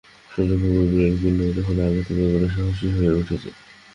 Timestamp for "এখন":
1.51-1.77